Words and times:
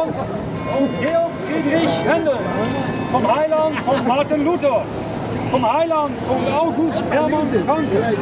Heiland 0.00 0.16
von 0.72 0.88
Georg 1.00 1.30
Friedrich 1.46 2.04
Händel, 2.06 2.38
vom 3.12 3.36
Heiland 3.36 3.80
von 3.80 4.06
Martin 4.06 4.44
Luther, 4.44 4.82
vom 5.50 5.72
Heiland 5.72 6.12
von 6.26 6.52
August 6.54 7.02
Hermann 7.10 7.46
Franke, 7.66 8.16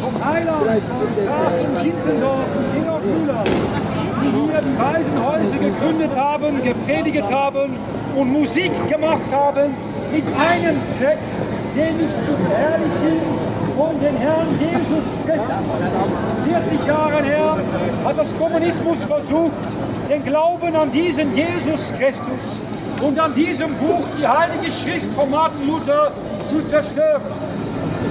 vom 0.00 0.24
Heiland 0.24 0.82
von 0.82 1.26
Karl 1.26 1.82
Siebendorf 1.82 2.56
und 2.56 2.82
Georg 2.82 3.04
Müller, 3.04 3.44
die 3.44 4.30
hier 4.30 4.62
die 4.62 4.78
Waisenhäuser 4.78 5.58
gegründet 5.58 6.16
haben, 6.16 6.62
gepredigt 6.62 7.30
haben 7.30 7.76
und 8.16 8.32
Musik 8.32 8.72
gemacht 8.88 9.30
haben, 9.30 9.74
mit 10.12 10.24
einem 10.24 10.80
Zweck, 10.96 11.18
nämlich 11.74 12.10
zu 12.10 12.32
verherrlichen 12.48 13.39
von 13.76 14.00
den 14.00 14.16
Herrn 14.16 14.48
Jesus 14.58 15.04
Christus. 15.24 16.70
40 16.70 16.86
Jahre 16.86 17.22
her 17.22 17.56
hat 18.04 18.18
das 18.18 18.28
Kommunismus 18.38 19.04
versucht, 19.04 19.52
den 20.08 20.24
Glauben 20.24 20.74
an 20.74 20.90
diesen 20.90 21.34
Jesus 21.34 21.92
Christus 21.98 22.62
und 23.02 23.18
an 23.18 23.34
diesem 23.34 23.74
Buch 23.74 24.04
die 24.18 24.26
Heilige 24.26 24.70
Schrift 24.70 25.12
von 25.12 25.30
Martin 25.30 25.66
Luther 25.66 26.12
zu 26.46 26.64
zerstören. 26.66 27.22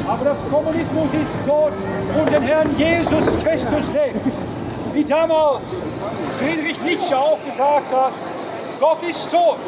Aber 0.08 0.26
das 0.26 0.38
Kommunismus 0.52 1.10
ist 1.14 1.48
tot 1.48 1.74
und 2.20 2.32
den 2.32 2.44
Herrn 2.44 2.70
Jesus 2.78 3.40
Christus 3.44 3.92
lebt. 3.94 4.34
Wie 4.94 5.04
damals 5.04 5.84
Friedrich 6.36 6.82
Nietzsche 6.82 7.18
auch 7.18 7.38
gesagt 7.46 7.94
hat, 7.94 8.14
Gott 8.80 9.00
ist 9.08 9.30
tot. 9.32 9.60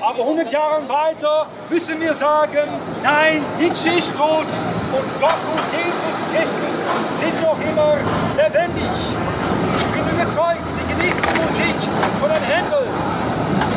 Aber 0.00 0.22
100 0.22 0.50
Jahre 0.50 0.88
weiter 0.88 1.46
müssen 1.68 2.00
wir 2.00 2.14
sagen, 2.14 2.68
nein, 3.02 3.42
Nietzsche 3.58 3.90
ist 3.90 4.16
tot 4.16 4.46
und 4.92 5.06
Gott 5.20 5.42
und 5.50 5.62
Jesus 5.70 6.16
Christus 6.32 6.74
sind 7.20 7.36
noch 7.42 7.58
immer 7.60 7.94
lebendig. 8.36 8.90
Ich 8.90 9.90
bin 9.94 10.04
überzeugt, 10.10 10.66
Sie 10.66 10.84
genießen 10.90 11.22
die 11.22 11.36
Musik 11.40 11.78
von 12.18 12.28
den 12.28 12.42
Händel, 12.42 12.86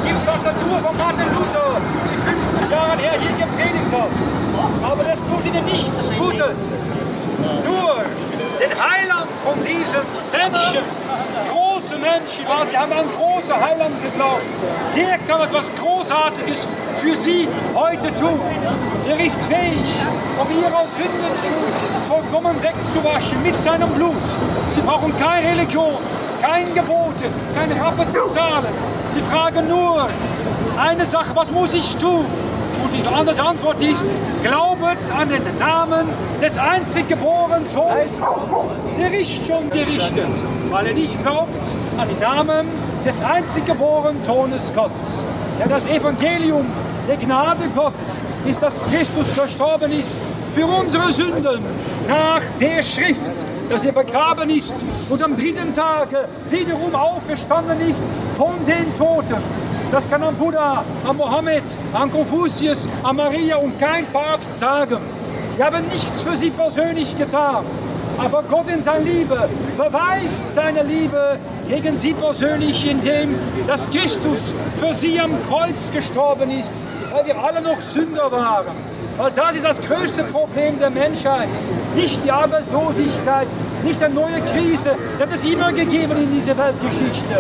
die 0.03 0.14
Tastatur 0.25 0.78
von 0.81 0.97
Martin 0.97 1.30
Luther, 1.33 1.78
die 2.09 2.17
500 2.17 2.72
Jahre 2.72 2.97
her 2.97 3.16
hier 3.20 3.45
gepredigt 3.45 3.92
hat. 3.92 4.14
Aber 4.83 5.03
das 5.03 5.20
tut 5.20 5.45
Ihnen 5.45 5.66
nichts 5.66 6.11
Gutes. 6.17 6.80
Nur 7.66 8.03
den 8.59 8.72
Heiland 8.72 9.30
von 9.38 9.58
diesen 9.64 10.02
Menschen 10.31 10.83
große 11.50 11.98
Menschen 11.98 12.48
war. 12.48 12.66
Sie 12.66 12.77
haben 12.77 12.92
an 12.92 13.05
große 13.09 13.53
Heiland 13.53 13.95
geglaubt. 14.02 14.42
Der 14.95 15.17
kann 15.27 15.42
etwas 15.42 15.66
Großartiges 15.77 16.67
für 17.04 17.16
Sie 17.16 17.48
heute 17.76 18.14
tun. 18.16 18.40
Er 19.08 19.20
ist 19.20 19.42
fähig, 19.44 19.92
um 20.40 20.48
Ihre 20.50 20.88
Sündenschuld 20.96 21.76
vollkommen 22.08 22.56
wegzuwaschen 22.64 23.44
mit 23.44 23.60
seinem 23.60 23.90
Blut. 23.90 24.16
Sie 24.72 24.82
brauchen 24.82 25.14
keine 25.20 25.50
Religion, 25.50 25.98
kein 26.42 26.73
Gebote, 26.73 27.28
kein 27.56 27.72
Rappen 27.73 28.08
zu 28.14 28.34
zahlen. 28.34 28.73
Sie 29.14 29.22
fragen 29.22 29.68
nur 29.68 30.08
eine 30.78 31.06
Sache, 31.06 31.36
was 31.36 31.52
muss 31.52 31.73
ich 31.73 31.98
tun? 31.98 32.26
Und 32.84 32.94
die 32.94 33.06
andere 33.14 33.42
Antwort 33.42 33.82
ist, 33.82 34.16
glaubet 34.42 34.98
an 35.16 35.30
den 35.30 35.44
Namen 35.60 36.08
des 36.42 36.58
einzig 36.58 37.08
geborenen 37.10 37.70
Sohnes. 37.70 38.08
Der 38.98 39.14
ist 39.20 39.45
schon 39.45 39.70
gerichtet, 39.70 40.28
weil 40.70 40.88
er 40.88 40.94
nicht 40.94 41.22
glaubt 41.22 41.66
an 41.98 42.08
den 42.08 42.20
Namen 42.20 42.67
des 43.06 43.22
einzig 43.22 43.66
geborenen 43.66 44.23
Sohnes 44.23 44.62
Gottes. 44.73 45.23
Denn 45.60 45.70
das 45.70 45.86
Evangelium 45.86 46.66
der 47.08 47.18
Gnade 47.18 47.68
Gottes 47.76 48.22
ist, 48.46 48.62
dass 48.62 48.86
Christus 48.86 49.28
verstorben 49.30 49.92
ist 49.92 50.22
für 50.54 50.66
unsere 50.66 51.12
Sünden 51.12 51.60
nach 52.08 52.42
der 52.60 52.83
Schrift, 52.83 53.45
dass 53.70 53.86
er 53.86 53.92
begraben 53.92 54.50
ist 54.50 54.86
und 55.10 55.22
am 55.22 55.36
dritten 55.36 55.73
Tage 55.73 56.27
wiederum 56.50 56.94
auferstanden 56.95 57.82
ist 57.82 58.04
von 58.38 58.54
den 58.66 58.95
Toten 58.98 59.42
das 59.94 60.10
kann 60.10 60.23
am 60.23 60.33
Buddha, 60.36 60.83
am 61.08 61.17
Mohammed, 61.17 61.61
an 61.94 62.11
Konfuzius, 62.11 62.89
an 63.04 63.16
Maria 63.16 63.58
und 63.58 63.80
kein 63.80 64.08
Papst 64.08 64.60
sagen. 64.60 64.98
Wir 65.56 65.66
haben 65.66 65.83
nichts 65.83 66.23
für 66.23 66.36
sie 66.36 66.50
persönlich 66.50 67.16
getan. 67.16 67.64
Aber 68.17 68.42
Gott 68.50 68.67
in 68.70 68.82
seiner 68.82 69.06
Liebe 69.06 69.48
beweist 69.77 70.52
seine 70.52 70.82
Liebe 70.82 71.38
gegen 71.70 71.95
sie 71.95 72.16
persönlich, 72.16 72.89
indem 72.89 73.36
dass 73.67 73.88
Christus 73.92 74.56
für 74.77 74.95
sie 74.95 75.20
am 75.20 75.32
Kreuz 75.48 75.92
gestorben 75.92 76.50
ist, 76.50 76.73
weil 77.14 77.26
wir 77.26 77.38
alle 77.38 77.62
noch 77.62 77.78
Sünder 77.78 78.32
waren. 78.32 78.92
Weil 79.18 79.32
das 79.32 79.56
ist 79.56 79.66
das 79.66 79.80
größte 79.82 80.24
Problem 80.24 80.80
der 80.80 80.90
Menschheit. 80.90 81.50
Nicht 81.96 82.24
die 82.24 82.32
Arbeitslosigkeit, 82.32 83.48
nicht 83.84 84.02
eine 84.02 84.14
neue 84.14 84.42
Krise. 84.42 84.96
Das 85.20 85.28
hat 85.28 85.36
es 85.36 85.44
immer 85.44 85.72
gegeben 85.72 86.18
in 86.24 86.34
dieser 86.34 86.58
Weltgeschichte. 86.58 87.36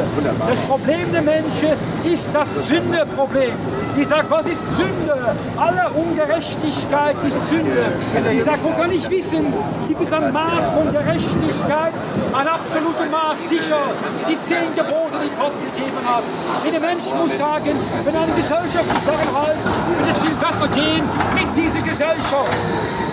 Das 0.47 0.59
Problem 0.67 1.11
der 1.11 1.21
Menschen 1.21 1.69
ist 2.03 2.29
das 2.33 2.67
Sündeproblem. 2.67 3.53
Ich 3.97 4.07
sage, 4.07 4.25
was 4.29 4.47
ist 4.47 4.61
Sünde? 4.75 5.15
Alle 5.57 5.89
Ungerechtigkeit 5.95 7.15
ist 7.25 7.49
Sünde. 7.49 7.85
Ich 8.31 8.43
sage, 8.43 8.59
wo 8.63 8.69
kann 8.69 8.91
ich 8.91 9.09
wissen, 9.09 9.53
gibt 9.87 10.01
es 10.01 10.13
ein 10.13 10.31
Maß 10.31 10.65
von 10.75 10.91
Gerechtigkeit, 10.91 11.93
ein 12.33 12.47
absolutes 12.47 13.09
Maß 13.11 13.49
sicher, 13.49 13.81
die 14.29 14.39
zehn 14.41 14.75
Gebote, 14.75 15.17
die 15.23 15.31
Gott 15.39 15.53
gegeben 15.73 16.01
hat. 16.05 16.23
Jeder 16.65 16.79
Mensch 16.79 17.05
muss 17.17 17.37
sagen, 17.37 17.75
wenn 18.03 18.15
eine 18.15 18.33
Gesellschaft 18.33 18.85
sich 18.85 19.03
daran 19.05 19.45
hält, 19.45 19.65
wird 19.97 20.09
es 20.09 20.17
viel 20.19 20.35
besser 20.35 20.67
gehen 20.75 21.03
mit 21.35 21.55
dieser 21.63 21.85
Gesellschaft. 21.85 22.49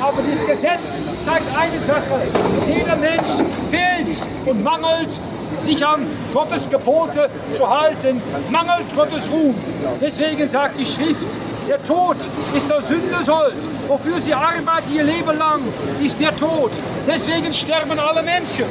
Aber 0.00 0.22
das 0.22 0.46
Gesetz 0.46 0.94
zeigt 1.24 1.46
eine 1.56 1.78
Sache. 1.86 2.20
Jeder 2.66 2.96
Mensch 2.96 3.30
fehlt 3.70 4.22
und 4.46 4.62
mangelt 4.62 5.20
sich 5.58 5.84
an 5.84 6.06
Gottes 6.32 6.68
Gebote 6.70 7.28
zu 7.52 7.68
halten, 7.68 8.20
mangelt 8.50 8.94
Gottes 8.96 9.30
Ruhm. 9.30 9.54
Deswegen 10.00 10.46
sagt 10.46 10.78
die 10.78 10.86
Schrift, 10.86 11.38
der 11.68 11.82
Tod 11.84 12.16
ist 12.56 12.68
der 12.68 12.80
Sünde 12.80 13.22
Sold. 13.22 13.68
Wofür 13.88 14.18
sie 14.20 14.34
arbeiten 14.34 14.94
ihr 14.94 15.04
Leben 15.04 15.38
lang, 15.38 15.62
ist 16.02 16.18
der 16.20 16.34
Tod. 16.36 16.70
Deswegen 17.06 17.52
sterben 17.52 17.98
alle 17.98 18.22
Menschen. 18.22 18.64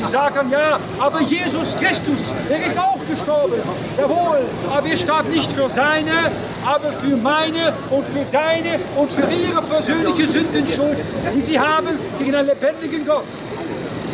Die 0.00 0.06
sagen 0.06 0.50
ja, 0.50 0.78
aber 0.98 1.20
Jesus 1.20 1.76
Christus, 1.76 2.32
er 2.48 2.66
ist 2.66 2.78
auch 2.78 2.98
gestorben. 3.08 3.60
Jawohl, 3.98 4.38
aber 4.70 4.86
er 4.86 4.96
starb 4.96 5.28
nicht 5.28 5.52
für 5.52 5.68
seine, 5.68 6.30
aber 6.64 6.90
für 6.92 7.16
meine 7.16 7.72
und 7.90 8.06
für 8.08 8.24
deine 8.32 8.78
und 8.96 9.12
für 9.12 9.22
ihre 9.22 9.60
persönliche 9.62 10.26
Sündenschuld, 10.26 10.98
die 11.34 11.40
sie 11.40 11.60
haben 11.60 11.98
gegen 12.18 12.34
einen 12.34 12.48
lebendigen 12.48 13.06
Gott. 13.06 13.24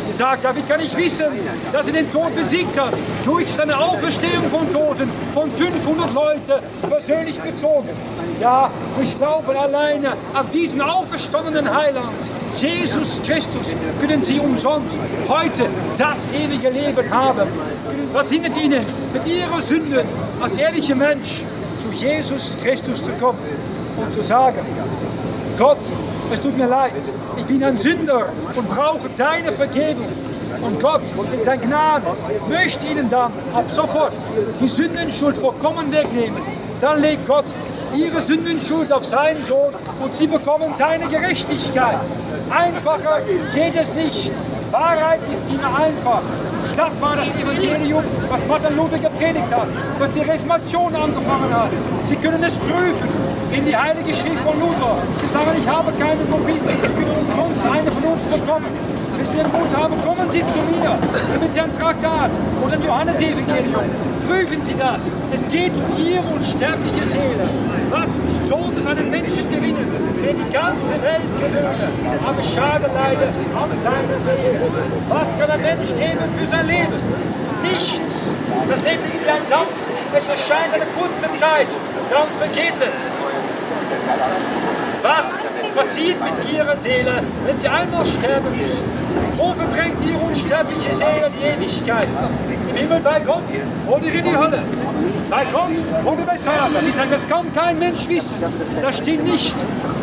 Die 0.07 0.13
sagt, 0.13 0.43
ja, 0.43 0.55
wie 0.55 0.61
kann 0.61 0.79
ich 0.79 0.95
wissen, 0.95 1.25
dass 1.73 1.87
er 1.87 1.93
den 1.93 2.11
Tod 2.11 2.33
besiegt 2.35 2.79
hat? 2.79 2.93
Durch 3.25 3.51
seine 3.51 3.77
Auferstehung 3.77 4.49
von 4.49 4.71
Toten, 4.71 5.09
von 5.33 5.51
500 5.51 6.13
Leuten, 6.13 6.53
persönlich 6.89 7.37
bezogen. 7.39 7.89
Ja, 8.39 8.69
ich 9.01 9.17
glaube 9.17 9.59
alleine 9.59 10.13
an 10.33 10.45
diesen 10.53 10.81
auferstandenen 10.81 11.73
Heiland, 11.73 12.31
Jesus 12.55 13.21
Christus, 13.25 13.75
können 13.99 14.23
Sie 14.23 14.39
umsonst 14.39 14.97
heute 15.27 15.65
das 15.97 16.27
ewige 16.33 16.69
Leben 16.69 17.11
haben. 17.11 17.47
Was 18.13 18.31
hindert 18.31 18.55
Ihnen, 18.55 18.85
mit 19.13 19.27
Ihren 19.27 19.61
Sünden 19.61 20.07
als 20.41 20.55
ehrlicher 20.55 20.95
Mensch 20.95 21.43
zu 21.77 21.89
Jesus 21.89 22.55
Christus 22.63 23.03
zu 23.03 23.11
kommen 23.19 23.39
und 23.97 24.13
zu 24.13 24.21
sagen, 24.21 24.59
Gott, 25.57 25.79
es 26.31 26.41
tut 26.41 26.57
mir 26.57 26.67
leid, 26.67 26.93
ich 27.37 27.45
bin 27.45 27.63
ein 27.63 27.77
Sünder 27.77 28.27
und 28.55 28.69
brauche 28.69 29.09
deine 29.17 29.51
Vergebung. 29.51 30.07
Und 30.61 30.81
Gott 30.81 31.01
in 31.31 31.39
seiner 31.39 31.61
Gnade 31.61 32.05
möchte 32.49 32.87
ihnen 32.87 33.09
dann 33.09 33.31
ab 33.53 33.65
sofort 33.71 34.13
die 34.59 34.67
Sündenschuld 34.67 35.37
vollkommen 35.37 35.91
wegnehmen. 35.91 36.41
Dann 36.81 37.01
legt 37.01 37.27
Gott 37.27 37.45
ihre 37.95 38.21
Sündenschuld 38.21 38.91
auf 38.91 39.05
seinen 39.05 39.43
Sohn 39.45 39.73
und 40.01 40.15
sie 40.15 40.27
bekommen 40.27 40.73
seine 40.75 41.07
Gerechtigkeit. 41.07 41.99
Einfacher 42.49 43.21
geht 43.53 43.75
es 43.75 43.93
nicht. 43.93 44.33
Wahrheit 44.71 45.19
ist 45.31 45.41
ihnen 45.49 45.63
einfach. 45.65 46.21
Das 46.77 47.01
war 47.01 47.15
das 47.15 47.27
Evangelium, 47.33 48.03
was 48.29 48.39
Martin 48.47 48.77
Luther 48.77 48.99
gepredigt 48.99 49.49
hat, 49.49 49.65
was 49.97 50.11
die 50.11 50.21
Reformation 50.21 50.95
angefangen 50.95 51.51
hat. 51.51 51.71
Sie 52.03 52.15
können 52.17 52.43
es 52.43 52.55
prüfen 52.55 53.09
in 53.51 53.65
die 53.65 53.75
Heilige 53.75 54.13
Schrift 54.13 54.37
von 54.45 54.59
Luther. 54.59 55.01
Sie 55.19 55.25
sagen, 55.33 55.57
ich 55.57 55.67
habe 55.67 55.91
keine 55.93 56.21
Kopie, 56.29 56.53
ich 56.53 56.91
bin 56.93 57.09
umsonst 57.09 57.59
eine 57.65 57.89
von 57.89 58.03
uns 58.13 58.21
bekommen. 58.25 58.69
Wenn 59.17 59.25
Sie 59.25 59.37
den 59.37 59.47
Mut 59.47 59.75
haben, 59.75 59.95
kommen 60.05 60.29
Sie 60.29 60.41
zu 60.53 60.59
mir, 60.69 60.93
damit 61.33 61.51
Sie 61.51 61.59
ein 61.59 61.73
Traktat 61.79 62.29
oder 62.63 62.73
ein 62.73 62.83
Johannesevangelium. 62.83 63.85
Prüfen 64.29 64.61
Sie 64.63 64.75
das. 64.77 65.01
Es 65.33 65.47
geht 65.51 65.71
um 65.73 65.97
Ihre 65.97 66.23
unsterbliche 66.23 67.05
Seele. 67.05 67.49
Was 67.89 68.19
sollte 68.47 68.79
es 68.79 68.87
einen 68.87 69.09
Menschen 69.09 69.49
gewinnen, 69.49 69.87
der 70.23 70.33
die 70.33 70.51
ganze 70.51 70.93
Welt 71.01 71.29
gewinnt, 71.39 72.25
aber 72.25 72.43
Schade 72.43 72.89
leidet 72.93 73.35
an 73.55 73.69
seiner 73.83 74.19
Seele? 74.23 74.61
Was 75.09 75.37
kann 75.37 75.49
ein 75.51 75.61
Mensch 75.61 75.89
geben 75.89 76.23
für 76.37 76.47
sein 76.47 76.67
Leben? 76.67 76.99
Nichts. 77.63 78.33
Das 78.69 78.81
Leben 78.83 79.03
ist 79.03 79.25
wie 79.25 79.29
ein 79.29 79.47
Dampf. 79.49 79.69
Es 80.13 80.27
erscheint 80.27 80.73
eine 80.73 80.85
kurze 80.97 81.33
Zeit, 81.35 81.67
dann 82.09 82.27
vergeht 82.39 82.79
es. 82.79 83.17
Was 85.01 85.51
passiert 85.75 86.17
mit 86.23 86.53
ihrer 86.53 86.75
Seele, 86.75 87.21
wenn 87.45 87.57
sie 87.57 87.67
einmal 87.67 88.05
sterben 88.05 88.57
müssen? 88.57 88.83
Wofür 89.37 89.65
bringt 89.65 89.97
ihre 90.07 90.19
unsterbliche 90.19 90.93
Seele 90.93 91.29
die 91.39 91.45
Ewigkeit? 91.45 92.07
Im 92.69 92.75
Himmel 92.75 92.99
bei 93.01 93.19
Gott 93.19 93.43
oder 93.87 94.05
in 94.05 94.23
die 94.23 94.37
Hölle? 94.37 94.59
Bei 95.29 95.43
Gott 95.51 95.71
oder 96.05 96.23
bei 96.23 96.37
Satan? 96.37 96.71
Ich 96.87 96.95
sage, 96.95 97.09
das 97.11 97.27
kann 97.27 97.53
kein 97.53 97.77
Mensch 97.77 98.07
wissen. 98.07 98.35
Das 98.81 98.97
stimmt 98.97 99.25
nicht. 99.25 99.55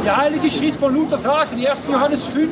Die 0.05 0.11
Heilige 0.11 0.51
Schrift 0.51 0.79
von 0.79 0.95
Luther 0.95 1.19
sagt 1.19 1.53
in 1.53 1.67
1. 1.67 1.81
Johannes 1.91 2.25
5, 2.27 2.51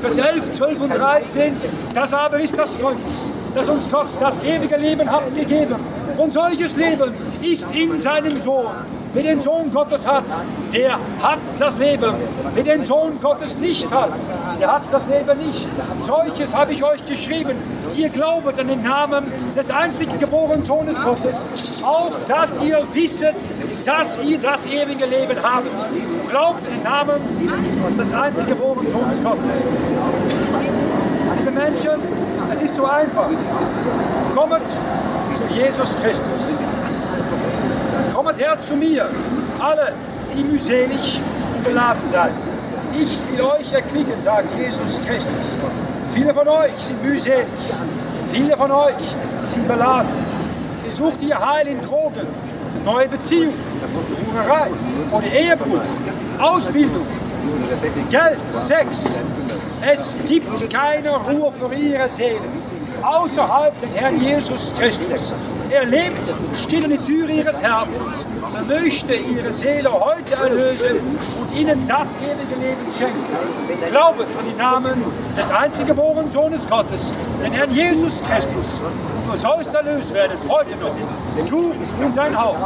Vers 0.00 0.18
11, 0.18 0.50
12 0.52 0.80
und 0.82 0.90
13, 0.90 1.56
das 1.94 2.12
aber 2.12 2.40
ist 2.40 2.58
das 2.58 2.76
Zeugnis, 2.78 3.30
dass 3.54 3.68
uns 3.68 3.90
Gott 3.90 4.08
das 4.18 4.42
ewige 4.44 4.76
Leben 4.76 5.10
hat 5.10 5.34
gegeben. 5.34 5.76
Und 6.16 6.34
solches 6.34 6.76
Leben 6.76 7.14
ist 7.40 7.72
in 7.72 8.00
seinem 8.00 8.40
Sohn. 8.42 8.99
Wer 9.12 9.24
den 9.24 9.40
Sohn 9.40 9.72
Gottes 9.72 10.06
hat, 10.06 10.24
der 10.72 10.92
hat 11.20 11.40
das 11.58 11.78
Leben. 11.78 12.14
Wer 12.54 12.62
den 12.62 12.84
Sohn 12.84 13.20
Gottes 13.20 13.58
nicht 13.58 13.92
hat, 13.92 14.12
der 14.60 14.72
hat 14.72 14.82
das 14.92 15.02
Leben 15.08 15.38
nicht. 15.46 15.68
Solches 16.06 16.54
habe 16.54 16.72
ich 16.72 16.84
euch 16.84 17.04
geschrieben. 17.04 17.56
Ihr 17.96 18.08
glaubet 18.08 18.60
an 18.60 18.68
den 18.68 18.82
Namen 18.84 19.24
des 19.56 19.68
einzig 19.70 20.16
geborenen 20.20 20.62
Sohnes 20.64 20.96
Gottes, 21.02 21.44
auf 21.82 22.12
dass 22.28 22.62
ihr 22.62 22.82
wisset, 22.92 23.34
dass 23.84 24.16
ihr 24.24 24.38
das 24.38 24.66
ewige 24.66 25.06
Leben 25.06 25.36
habt. 25.42 25.66
Glaubt 26.28 26.60
in 26.68 26.74
den 26.74 26.84
Namen 26.84 27.98
des 27.98 28.14
einzig 28.14 28.46
geborenen 28.46 28.92
Sohnes 28.92 29.22
Gottes. 29.24 29.56
Diese 31.36 31.50
Menschen, 31.50 32.00
es 32.54 32.60
ist 32.62 32.76
so 32.76 32.84
einfach. 32.84 33.28
Kommt 34.36 34.66
zu 35.36 35.54
Jesus 35.54 35.96
Christus. 36.00 36.69
Kommt 38.22 38.38
her 38.38 38.54
zu 38.68 38.76
mir, 38.76 39.08
alle, 39.58 39.94
die 40.36 40.44
mühselig 40.44 41.22
und 41.56 41.64
beladen 41.64 42.06
seid. 42.06 42.34
Ich 42.92 43.16
will 43.32 43.40
euch 43.40 43.72
erquicken, 43.72 44.20
sagt 44.20 44.52
Jesus 44.58 45.00
Christus. 45.06 45.56
Viele 46.12 46.34
von 46.34 46.46
euch 46.46 46.72
sind 46.78 47.02
mühselig, 47.02 47.46
viele 48.30 48.54
von 48.58 48.70
euch 48.72 49.16
sind 49.46 49.66
beladen. 49.66 50.10
Ihr 50.84 50.92
sucht 50.92 51.22
ihr 51.22 51.38
Heil 51.38 51.68
in 51.68 51.80
Drogen, 51.80 52.26
neue 52.84 53.08
Beziehungen, 53.08 53.54
Hurerei 54.34 54.68
oder 55.10 55.26
Ehebruch, 55.26 55.80
Ausbildung, 56.38 57.06
Geld, 58.10 58.38
Sex. 58.66 59.04
Es 59.80 60.14
gibt 60.28 60.70
keine 60.70 61.16
Ruhe 61.16 61.50
für 61.52 61.74
ihre 61.74 62.06
Seelen 62.10 62.69
außerhalb 63.02 63.80
den 63.80 63.92
Herrn 63.92 64.20
Jesus 64.20 64.72
Christus. 64.78 65.34
Er 65.70 65.84
lebt 65.84 66.32
still 66.56 66.84
in 66.84 66.90
die 66.90 66.98
Tür 66.98 67.28
ihres 67.28 67.62
Herzens. 67.62 68.26
Er 68.54 68.62
möchte 68.62 69.14
ihre 69.14 69.52
Seele 69.52 69.90
heute 69.92 70.34
erlösen 70.34 70.98
und 71.40 71.56
ihnen 71.56 71.86
das 71.86 72.08
ewige 72.16 72.60
Leben 72.60 72.86
schenken. 72.96 73.24
Glaubet 73.90 74.26
an 74.38 74.46
den 74.48 74.56
Namen 74.56 75.04
des 75.36 75.50
einzig 75.50 75.86
geborenen 75.86 76.30
Sohnes 76.30 76.68
Gottes, 76.68 77.12
den 77.44 77.52
Herrn 77.52 77.72
Jesus 77.72 78.22
Christus. 78.22 78.82
Du 79.30 79.36
sollst 79.36 79.72
erlöst 79.72 80.12
werden, 80.12 80.38
heute 80.48 80.76
noch. 80.76 80.94
Du 81.48 81.72
und 82.02 82.16
dein 82.16 82.36
Haus. 82.36 82.56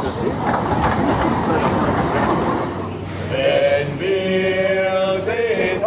Wenn 3.31 3.99
wir 3.99 5.19
sind 5.19 5.85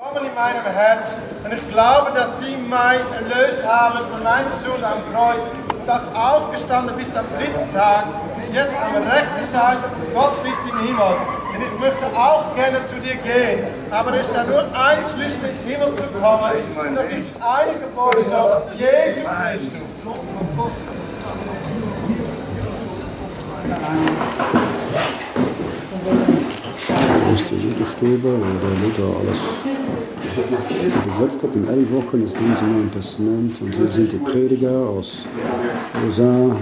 kommen 0.00 0.24
in 0.24 0.34
meinem 0.34 0.64
Herz 0.64 1.20
und 1.44 1.52
ich 1.52 1.68
glaube, 1.68 2.10
dass 2.14 2.40
sie 2.40 2.56
mich 2.56 3.04
erlöst 3.20 3.62
haben 3.66 3.98
von 4.10 4.22
meiner 4.22 4.48
Schuld 4.64 4.82
am 4.82 5.00
Kreuz 5.12 5.44
und 5.76 6.16
aufgestanden 6.16 6.96
bis 6.96 7.14
am 7.14 7.26
dritten 7.36 7.70
Tag. 7.74 8.06
Und 8.34 8.44
jetzt 8.44 8.72
der 8.72 9.12
rechten 9.12 9.46
Seite 9.52 9.84
Gott 10.14 10.42
bist 10.42 10.60
im 10.64 10.78
Himmel. 10.78 11.16
Und 11.52 11.62
ich 11.62 11.78
möchte 11.78 12.06
auch 12.16 12.54
gerne 12.54 12.78
zu 12.88 12.94
dir 12.96 13.16
gehen, 13.16 13.66
aber 13.90 14.14
es 14.14 14.28
ist 14.28 14.36
ja 14.36 14.44
nur 14.44 14.62
ein 14.62 14.98
Schlüssel 15.12 15.44
ins 15.50 15.62
Himmel 15.64 15.94
zu 15.94 16.06
kommen 16.18 16.52
und 16.78 16.96
das 16.96 17.04
ist 17.04 17.28
eine 17.36 17.72
Geburt, 17.78 18.16
Jesus 18.78 19.28
Christus. 19.28 20.99
Aus 27.32 27.44
der 27.44 27.58
Lutherstube, 27.58 28.22
wo 28.24 28.28
der 28.28 28.74
Luther 28.82 29.08
alles 29.20 29.40
gesetzt 31.06 31.42
hat 31.42 31.54
in 31.54 31.68
elf 31.68 31.90
Wochen, 31.92 32.22
das 32.22 32.34
ganze 32.34 32.64
Neue 32.64 32.90
Testament. 32.90 33.60
Und 33.60 33.74
hier 33.74 33.88
sind 33.88 34.12
die 34.12 34.16
Prediger 34.16 34.88
aus 34.88 35.26
USA, 36.04 36.56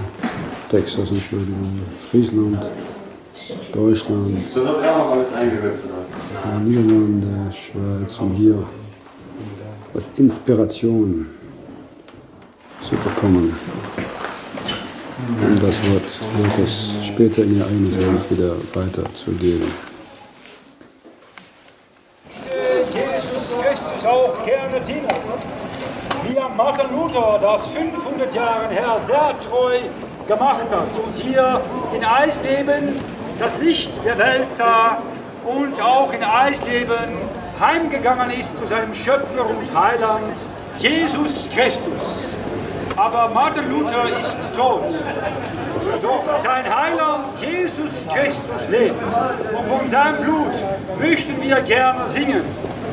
Texas, 0.69 1.11
Entschuldigung, 1.11 1.79
Friesland, 2.09 2.69
Deutschland, 3.73 4.37
Niederlande, 6.65 7.51
Schweiz, 7.51 8.19
um 8.19 8.33
hier 8.33 8.63
als 9.93 10.11
Inspiration 10.17 11.25
zu 12.81 12.95
bekommen, 12.95 13.55
um 15.41 15.59
das 15.59 15.75
Wort 15.89 16.19
Gottes 16.37 16.95
später 17.01 17.43
in 17.43 17.57
ihr 17.57 17.65
eigenes 17.65 18.05
Land 18.05 18.31
wieder 18.31 18.53
weiterzugeben. 18.73 19.89
Jesus 22.91 23.55
Christus 23.61 24.05
auch 24.05 24.43
gerne 24.43 24.79
dienen. 24.81 25.07
Wie 26.27 26.38
am 26.38 26.38
Martin 26.55 26.91
Luther 26.91 27.39
das 27.41 27.67
500 27.67 28.33
Jahre 28.33 28.67
her 28.69 28.97
sehr 29.05 29.33
treu 29.41 29.79
gemacht 30.27 30.67
hat 30.71 31.03
und 31.03 31.13
hier 31.15 31.61
in 31.95 32.03
Eisleben 32.03 32.99
das 33.39 33.57
Licht 33.59 33.91
der 34.05 34.17
Welt 34.17 34.49
sah 34.49 34.97
und 35.45 35.81
auch 35.81 36.11
in 36.13 36.23
Eisleben 36.23 37.17
heimgegangen 37.59 38.31
ist 38.31 38.57
zu 38.57 38.65
seinem 38.65 38.93
Schöpfer 38.93 39.45
und 39.49 39.77
Heiland, 39.77 40.37
Jesus 40.77 41.49
Christus. 41.53 42.29
Aber 42.95 43.29
Martin 43.29 43.69
Luther 43.71 44.17
ist 44.19 44.37
tot. 44.55 44.93
Doch 46.01 46.23
sein 46.39 46.63
Heiland 46.63 47.33
Jesus 47.39 48.07
Christus 48.13 48.67
lebt. 48.69 49.01
Und 49.01 49.67
von 49.67 49.87
seinem 49.87 50.17
Blut 50.17 50.63
möchten 50.99 51.41
wir 51.41 51.61
gerne 51.61 52.07
singen. 52.07 52.43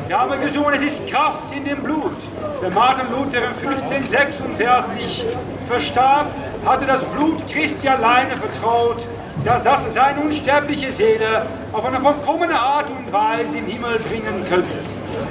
Wir 0.07 0.17
haben 0.17 0.39
gesungen, 0.39 0.73
es 0.73 0.83
ist 0.83 1.07
Kraft 1.07 1.51
in 1.51 1.65
dem 1.65 1.83
Blut. 1.83 2.15
Wenn 2.61 2.73
Martin 2.73 3.07
Luther 3.11 3.39
im 3.39 3.69
1546 3.69 5.25
verstarb, 5.67 6.27
hatte 6.65 6.85
das 6.85 7.03
Blut 7.03 7.45
Christi 7.45 7.89
alleine 7.89 8.37
vertraut, 8.37 9.05
dass 9.43 9.63
das 9.63 9.93
seine 9.93 10.21
unsterbliche 10.21 10.93
Seele 10.93 11.45
auf 11.73 11.85
eine 11.85 11.99
vollkommene 11.99 12.57
Art 12.57 12.89
und 12.89 13.11
Weise 13.11 13.57
im 13.57 13.65
Himmel 13.65 13.99
bringen 13.99 14.45
könnte. 14.47 14.77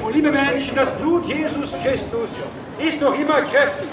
Und 0.04 0.14
liebe 0.14 0.30
Menschen, 0.30 0.74
das 0.76 0.90
Blut 0.90 1.24
Jesus 1.24 1.74
Christus 1.82 2.42
ist 2.78 3.00
noch 3.00 3.18
immer 3.18 3.40
kräftig 3.50 3.88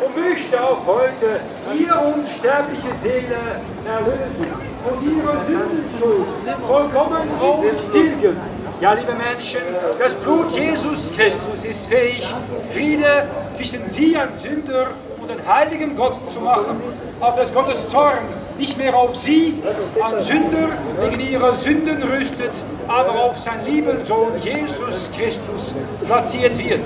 und 0.00 0.16
möchte 0.16 0.62
auch 0.64 0.86
heute 0.86 1.40
ihre 1.78 1.98
unsterbliche 1.98 2.96
Seele 3.02 3.36
erlösen 3.84 4.46
und 4.88 5.02
ihre 5.02 5.44
Sündenschuld 5.44 6.26
vollkommen 6.66 7.28
austilgen. 7.38 8.61
Ja, 8.82 8.94
liebe 8.94 9.12
Menschen, 9.12 9.60
das 9.96 10.12
Blut 10.16 10.50
Jesus 10.50 11.12
Christus 11.12 11.64
ist 11.64 11.86
fähig, 11.86 12.34
Friede 12.68 13.28
zwischen 13.54 13.86
Sie, 13.86 14.16
ein 14.16 14.36
Sünder, 14.36 14.88
und 15.20 15.30
den 15.30 15.46
heiligen 15.46 15.94
Gott 15.96 16.16
zu 16.28 16.40
machen, 16.40 16.82
auf 17.20 17.36
das 17.36 17.54
Gottes 17.54 17.88
Zorn 17.88 18.18
nicht 18.58 18.76
mehr 18.78 18.96
auf 18.96 19.14
sie, 19.14 19.62
an 20.00 20.20
Sünder, 20.20 20.70
wegen 20.98 21.20
ihrer 21.20 21.54
Sünden 21.54 22.02
rüstet, 22.02 22.50
aber 22.88 23.22
auf 23.22 23.38
seinen 23.38 23.64
lieben 23.66 24.04
Sohn 24.04 24.32
Jesus 24.40 25.08
Christus 25.16 25.76
platziert 26.04 26.58
wird. 26.58 26.84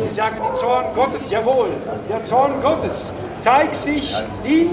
Sie 0.00 0.10
sagen, 0.10 0.36
der 0.40 0.54
Zorn 0.54 0.86
Gottes, 0.94 1.28
jawohl, 1.28 1.70
der 2.08 2.24
Zorn 2.24 2.62
Gottes 2.62 3.12
zeigt 3.42 3.74
sich 3.74 4.16
in 4.44 4.70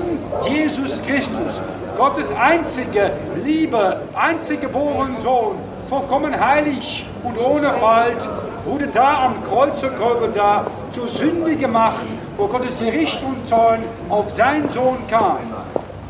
Jesus 0.47 1.01
Christus, 1.01 1.61
Gottes 1.97 2.31
einzige, 2.31 3.11
liebe, 3.43 4.01
einzig 4.13 4.61
geborenen 4.61 5.17
Sohn, 5.17 5.55
vollkommen 5.89 6.39
heilig 6.39 7.03
und 7.23 7.37
ohne 7.39 7.73
Falt, 7.73 8.29
wurde 8.65 8.87
da 8.87 9.25
am 9.25 9.43
Kreuz 9.43 9.81
und 9.83 9.93
zur 10.91 11.07
Sünde 11.07 11.55
gemacht, 11.55 12.05
wo 12.37 12.45
Gottes 12.45 12.77
Gericht 12.77 13.23
und 13.23 13.47
Zorn 13.47 13.79
auf 14.07 14.29
seinen 14.29 14.69
Sohn 14.69 14.99
kam. 15.09 15.39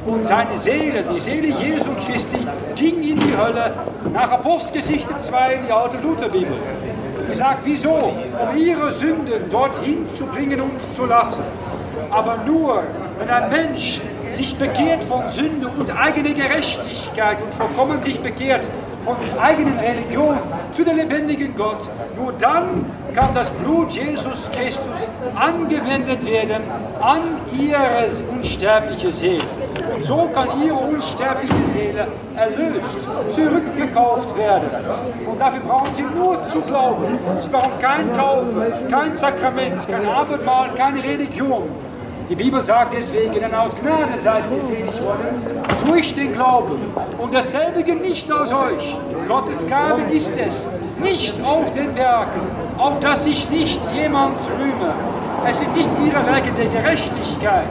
Und 0.06 0.26
seine 0.26 0.58
Seele, 0.58 1.04
die 1.14 1.20
Seele 1.20 1.48
Jesu 1.48 1.92
Christi, 2.06 2.40
ging 2.76 3.02
in 3.04 3.20
die 3.20 3.38
Hölle 3.38 3.74
nach 4.14 4.32
Apostelgeschichte 4.32 5.14
2 5.22 5.54
in 5.54 5.66
die 5.66 5.72
alte 5.72 5.98
Lutherbibel. 5.98 6.58
Ich 7.30 7.38
sage, 7.38 7.60
wieso? 7.64 8.12
Um 8.42 8.58
ihre 8.58 8.92
Sünden 8.92 9.50
dorthin 9.50 10.08
zu 10.14 10.26
bringen 10.26 10.60
und 10.60 10.94
zu 10.94 11.06
lassen. 11.06 11.44
Aber 12.12 12.38
nur, 12.46 12.84
wenn 13.20 13.30
ein 13.30 13.50
Mensch 13.50 14.02
sich 14.28 14.56
bekehrt 14.58 15.04
von 15.06 15.30
Sünde 15.30 15.68
und 15.68 15.90
eigene 15.96 16.34
Gerechtigkeit 16.34 17.42
und 17.42 17.54
vollkommen 17.54 18.02
sich 18.02 18.20
bekehrt 18.20 18.70
von 19.04 19.16
eigenen 19.42 19.78
Religion 19.80 20.38
zu 20.72 20.84
dem 20.84 20.98
lebendigen 20.98 21.56
Gott, 21.56 21.90
nur 22.18 22.34
dann 22.34 22.86
kann 23.14 23.34
das 23.34 23.50
Blut 23.52 23.92
Jesus 23.92 24.50
Christus 24.52 25.10
angewendet 25.36 26.26
werden 26.26 26.64
an 27.02 27.22
ihre 27.58 28.08
unsterbliche 28.32 29.12
Seele. 29.12 29.44
Und 29.96 30.04
so 30.04 30.30
kann 30.34 30.48
ihre 30.64 30.76
unsterbliche 30.76 31.66
Seele 31.66 32.08
erlöst, 32.36 33.00
zurückgekauft 33.30 34.38
werden. 34.38 34.70
Und 35.26 35.40
dafür 35.40 35.62
brauchen 35.62 35.96
sie 35.96 36.04
nur 36.04 36.48
zu 36.48 36.62
glauben. 36.62 37.18
Sie 37.40 37.48
brauchen 37.48 37.80
keine 37.80 38.12
Taufe, 38.14 38.72
kein 38.92 39.16
Sakrament, 39.16 39.88
kein 39.88 40.06
Abendmahl, 40.06 40.70
keine 40.76 41.04
Religion. 41.04 41.64
Die 42.30 42.36
Bibel 42.36 42.62
sagt 42.62 42.94
deswegen, 42.94 43.34
denn 43.34 43.56
aus 43.56 43.72
Gnade 43.82 44.16
seid 44.16 44.44
ihr 44.52 44.62
selig 44.62 45.02
worden, 45.02 45.42
durch 45.88 46.14
den 46.14 46.32
Glauben. 46.32 46.80
Und 47.18 47.34
dasselbe 47.34 47.82
nicht 47.96 48.32
aus 48.32 48.54
euch. 48.54 48.96
Gottes 49.28 49.68
Gabe 49.68 50.04
ist 50.12 50.32
es, 50.38 50.70
nicht 51.02 51.42
auf 51.44 51.72
den 51.72 51.96
Werken, 51.96 52.42
auf 52.78 53.00
dass 53.00 53.24
sich 53.24 53.50
nicht 53.50 53.82
jemand 53.92 54.38
rühme. 54.60 54.94
Es 55.48 55.58
sind 55.58 55.76
nicht 55.76 55.90
ihre 56.06 56.24
Werke 56.24 56.52
der 56.52 56.68
Gerechtigkeit, 56.68 57.66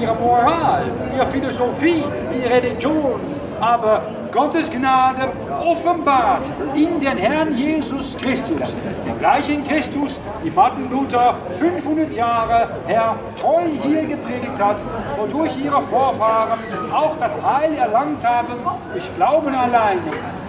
ihre 0.00 0.14
Moral, 0.14 0.84
ihre 1.16 1.26
Philosophie, 1.26 2.04
ihre 2.32 2.48
Religion, 2.48 3.20
aber 3.60 4.02
Gottes 4.32 4.70
Gnade 4.70 5.28
offenbart 5.60 6.46
in 6.74 7.00
den 7.00 7.18
Herrn 7.18 7.56
Jesus 7.56 8.16
Christus, 8.16 8.74
den 9.04 9.18
gleichen 9.18 9.64
Christus, 9.64 10.20
wie 10.42 10.50
Martin 10.50 10.90
Luther 10.90 11.34
500 11.58 12.14
Jahre 12.14 12.68
her 12.86 13.16
treu 13.36 13.62
hier 13.82 14.06
gepredigt 14.06 14.62
hat, 14.62 14.76
wodurch 15.18 15.56
ihre 15.62 15.82
Vorfahren 15.82 16.58
auch 16.92 17.16
das 17.18 17.36
Heil 17.42 17.74
erlangt 17.74 18.24
haben, 18.24 18.54
durch 18.92 19.14
Glauben 19.16 19.54
alleine, 19.54 20.00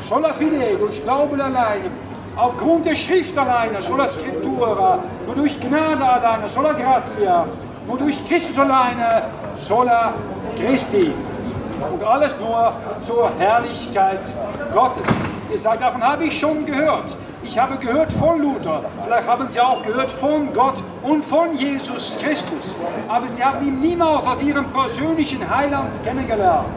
sola 0.07 0.33
fide, 0.33 0.77
durch 0.79 1.03
Glauben 1.03 1.41
alleine, 1.41 1.89
aufgrund 2.35 2.85
der 2.85 2.95
Schrift 2.95 3.37
alleine, 3.37 3.81
sola 3.81 4.07
scriptura, 4.07 4.99
nur 5.25 5.35
durch 5.35 5.59
Gnade 5.59 6.03
alleine, 6.07 6.47
sola 6.47 6.73
gratia, 6.73 7.45
nur 7.87 7.97
durch 7.97 8.27
Christus 8.27 8.57
alleine, 8.59 9.23
sola 9.57 10.13
Christi. 10.55 11.13
Und 11.89 12.03
alles 12.03 12.35
nur 12.39 12.73
zur 13.01 13.31
Herrlichkeit 13.37 14.19
Gottes. 14.73 15.07
Ihr 15.51 15.57
sagt, 15.57 15.81
davon 15.81 16.03
habe 16.03 16.25
ich 16.25 16.39
schon 16.39 16.65
gehört. 16.65 17.15
Ich 17.43 17.57
habe 17.57 17.77
gehört 17.77 18.13
von 18.13 18.41
Luther. 18.41 18.81
Vielleicht 19.03 19.27
haben 19.27 19.49
Sie 19.49 19.59
auch 19.59 19.81
gehört 19.81 20.11
von 20.11 20.53
Gott 20.53 20.75
und 21.01 21.25
von 21.25 21.57
Jesus 21.57 22.17
Christus. 22.21 22.77
Aber 23.07 23.27
Sie 23.27 23.43
haben 23.43 23.65
ihn 23.65 23.79
niemals 23.81 24.27
als 24.27 24.41
Ihren 24.41 24.65
persönlichen 24.65 25.49
Heiland 25.49 25.91
kennengelernt. 26.03 26.67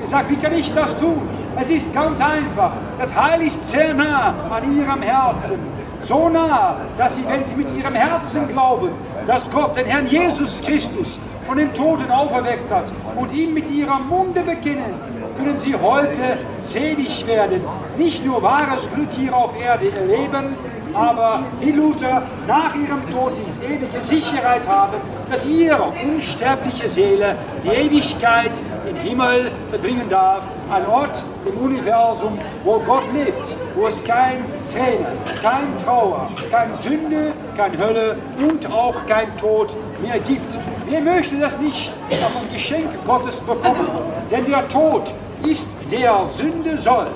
Ihr 0.00 0.06
sagt, 0.06 0.30
wie 0.30 0.36
kann 0.36 0.52
ich 0.52 0.72
das 0.74 0.96
tun? 0.98 1.28
Es 1.58 1.70
ist 1.70 1.92
ganz 1.94 2.20
einfach. 2.20 2.72
Das 2.98 3.14
Heil 3.14 3.42
ist 3.42 3.64
sehr 3.68 3.94
nah 3.94 4.34
an 4.50 4.76
Ihrem 4.76 5.02
Herzen. 5.02 5.58
So 6.02 6.28
nah, 6.28 6.76
dass 6.96 7.16
Sie, 7.16 7.24
wenn 7.26 7.44
Sie 7.44 7.54
mit 7.54 7.72
Ihrem 7.76 7.94
Herzen 7.94 8.48
glauben, 8.48 8.90
dass 9.26 9.50
Gott 9.50 9.76
den 9.76 9.86
Herrn 9.86 10.06
Jesus 10.06 10.62
Christus 10.62 11.18
von 11.46 11.58
den 11.58 11.72
Toten 11.74 12.10
auferweckt 12.10 12.70
hat 12.70 12.84
und 13.16 13.32
ihn 13.32 13.54
mit 13.54 13.70
ihrem 13.70 14.08
Munde 14.08 14.42
bekennen, 14.42 14.94
können 15.36 15.58
sie 15.58 15.74
heute 15.74 16.38
selig 16.60 17.26
werden. 17.26 17.62
Nicht 17.96 18.24
nur 18.24 18.42
wahres 18.42 18.88
Glück 18.92 19.08
hier 19.12 19.36
auf 19.36 19.58
Erde 19.60 19.90
erleben, 19.92 20.56
aber 20.92 21.44
wie 21.60 21.72
Luther 21.72 22.22
nach 22.46 22.74
ihrem 22.74 23.00
Tod 23.10 23.32
die 23.36 23.66
ewige 23.66 24.00
Sicherheit 24.00 24.66
haben, 24.68 24.96
dass 25.30 25.44
ihre 25.46 25.92
unsterbliche 26.14 26.88
Seele 26.88 27.36
die 27.64 27.68
Ewigkeit 27.68 28.60
im 28.90 28.96
Himmel 28.96 29.50
verbringen 29.70 30.08
darf, 30.08 30.44
ein 30.70 30.86
Ort 30.86 31.22
im 31.46 31.56
Universum, 31.64 32.38
wo 32.64 32.78
Gott 32.80 33.04
lebt, 33.14 33.56
wo 33.76 33.86
es 33.86 34.04
kein 34.04 34.44
Tränen, 34.72 35.06
kein 35.40 35.76
Trauer, 35.84 36.28
keine 36.50 36.76
Sünde, 36.78 37.32
keine 37.56 37.78
Hölle 37.78 38.16
und 38.38 38.70
auch 38.70 39.06
kein 39.06 39.36
Tod 39.38 39.76
mehr 40.02 40.18
gibt. 40.18 40.58
Wer 40.88 41.00
möchte 41.00 41.38
das 41.38 41.58
nicht 41.58 41.92
als 42.10 42.36
ein 42.36 42.52
Geschenk 42.52 42.88
Gottes 43.06 43.36
bekommen? 43.36 43.86
Denn 44.30 44.44
der 44.46 44.66
Tod 44.68 45.12
ist 45.44 45.76
der 45.90 46.26
Sünde 46.32 46.76
Sold. 46.76 47.08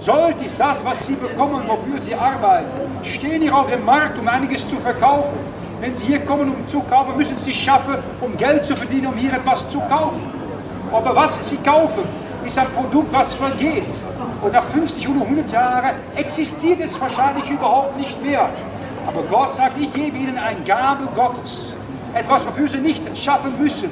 Sold 0.00 0.42
ist 0.42 0.58
das, 0.58 0.84
was 0.84 1.06
Sie 1.06 1.14
bekommen, 1.14 1.62
wofür 1.66 2.00
Sie 2.00 2.14
arbeiten. 2.14 2.68
Sie 3.02 3.12
stehen 3.12 3.40
hier 3.40 3.56
auf 3.56 3.70
dem 3.70 3.84
Markt, 3.84 4.18
um 4.18 4.26
einiges 4.26 4.68
zu 4.68 4.76
verkaufen. 4.76 5.38
Wenn 5.80 5.94
Sie 5.94 6.06
hier 6.06 6.20
kommen, 6.20 6.50
um 6.50 6.68
zu 6.68 6.80
kaufen, 6.80 7.16
müssen 7.16 7.38
Sie 7.38 7.52
es 7.52 7.56
schaffen, 7.56 7.94
um 8.20 8.36
Geld 8.36 8.64
zu 8.64 8.74
verdienen, 8.76 9.06
um 9.06 9.14
hier 9.14 9.32
etwas 9.32 9.68
zu 9.70 9.80
kaufen. 9.80 10.20
Aber 10.92 11.16
was 11.16 11.48
Sie 11.48 11.56
kaufen, 11.56 12.04
ist 12.44 12.58
ein 12.58 12.68
Produkt, 12.68 13.12
was 13.12 13.34
vergeht. 13.34 13.94
Und 14.42 14.52
nach 14.52 14.64
50 14.64 15.08
oder 15.08 15.22
100 15.22 15.52
Jahren 15.52 15.94
existiert 16.16 16.80
es 16.80 17.00
wahrscheinlich 17.00 17.50
überhaupt 17.50 17.96
nicht 17.96 18.22
mehr. 18.22 18.48
Aber 19.06 19.22
Gott 19.22 19.54
sagt, 19.54 19.78
ich 19.78 19.92
gebe 19.92 20.16
Ihnen 20.16 20.38
eine 20.38 20.60
Gabe 20.64 21.04
Gottes 21.14 21.74
etwas, 22.14 22.46
wofür 22.46 22.68
sie 22.68 22.78
nicht 22.78 23.02
schaffen 23.16 23.58
müssen. 23.58 23.90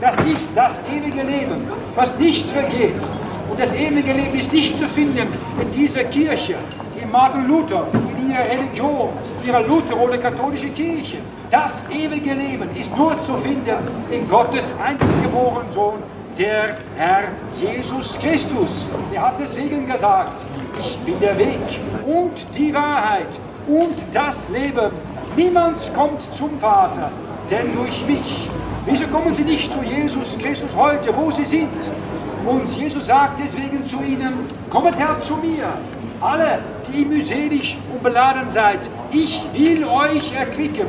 Das 0.00 0.16
ist 0.26 0.50
das 0.54 0.78
ewige 0.90 1.22
Leben, 1.22 1.68
was 1.94 2.16
nicht 2.18 2.48
vergeht. 2.48 3.08
Und 3.50 3.60
das 3.60 3.72
ewige 3.72 4.12
Leben 4.12 4.38
ist 4.38 4.52
nicht 4.52 4.78
zu 4.78 4.86
finden 4.88 5.26
in 5.60 5.72
dieser 5.72 6.04
Kirche, 6.04 6.56
in 7.00 7.10
Martin 7.10 7.46
Luther, 7.46 7.86
in 8.18 8.30
ihrer 8.30 8.44
Religion, 8.44 9.10
ihrer 9.46 9.60
Luther- 9.62 10.00
oder 10.00 10.18
katholischen 10.18 10.72
Kirche. 10.74 11.18
Das 11.50 11.84
ewige 11.90 12.34
Leben 12.34 12.68
ist 12.74 12.96
nur 12.96 13.20
zu 13.20 13.34
finden 13.34 13.76
in 14.10 14.28
Gottes 14.28 14.74
eingeborenen 14.82 15.70
Sohn, 15.70 16.02
der 16.38 16.76
Herr 16.96 17.24
Jesus 17.56 18.18
Christus. 18.18 18.88
Er 19.12 19.22
hat 19.22 19.34
deswegen 19.38 19.86
gesagt, 19.86 20.46
ich 20.78 20.98
bin 20.98 21.18
der 21.20 21.38
Weg 21.38 21.60
und 22.06 22.44
die 22.56 22.74
Wahrheit 22.74 23.38
und 23.68 24.04
das 24.12 24.48
Leben. 24.48 24.90
Niemand 25.36 25.92
kommt 25.94 26.22
zum 26.34 26.58
Vater, 26.58 27.10
denn 27.50 27.74
durch 27.74 28.04
mich. 28.06 28.48
Wieso 28.86 29.06
kommen 29.06 29.34
sie 29.34 29.44
nicht 29.44 29.72
zu 29.72 29.82
Jesus 29.82 30.36
Christus 30.38 30.76
heute, 30.76 31.14
wo 31.16 31.30
sie 31.30 31.44
sind? 31.44 31.70
Und 32.44 32.68
Jesus 32.76 33.06
sagt 33.06 33.40
deswegen 33.42 33.86
zu 33.86 34.02
ihnen, 34.02 34.46
kommet 34.68 34.98
her 34.98 35.16
zu 35.22 35.36
mir, 35.36 35.68
alle, 36.20 36.58
die 36.92 37.04
mühselig 37.04 37.78
und 37.92 38.02
beladen 38.02 38.48
seid, 38.48 38.90
ich 39.10 39.42
will 39.54 39.84
euch 39.84 40.34
erquicken. 40.34 40.86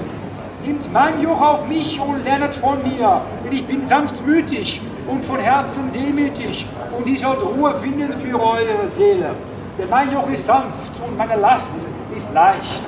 Nimmt 0.66 0.92
mein 0.92 1.22
Joch 1.22 1.40
auf 1.40 1.68
mich 1.68 2.00
und 2.00 2.24
lernet 2.24 2.54
von 2.56 2.80
mir, 2.84 3.22
denn 3.44 3.54
ich 3.54 3.66
bin 3.66 3.86
sanftmütig 3.86 4.82
und 5.08 5.24
von 5.24 5.40
Herzen 5.40 5.92
demütig 5.92 6.68
und 6.98 7.08
ihr 7.08 7.18
sollt 7.18 7.42
Ruhe 7.42 7.74
finden 7.80 8.14
für 8.14 8.40
eure 8.40 8.88
Seele. 8.88 9.32
Denn 9.78 9.90
mein 9.90 10.12
Joch 10.12 10.30
ist 10.30 10.46
sanft 10.46 10.92
und 11.06 11.18
meine 11.18 11.36
Last 11.36 11.88
ist 12.16 12.34
leicht. 12.34 12.84